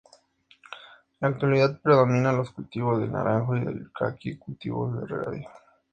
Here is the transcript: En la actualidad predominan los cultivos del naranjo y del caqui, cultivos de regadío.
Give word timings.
En 1.19 1.19
la 1.19 1.27
actualidad 1.27 1.79
predominan 1.79 2.35
los 2.37 2.49
cultivos 2.49 2.99
del 2.99 3.11
naranjo 3.11 3.55
y 3.55 3.63
del 3.63 3.91
caqui, 3.93 4.35
cultivos 4.35 4.99
de 4.99 5.05
regadío. 5.05 5.49